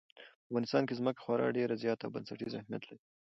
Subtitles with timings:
[0.03, 3.01] په افغانستان کې ځمکه خورا ډېر زیات او بنسټیز اهمیت لري.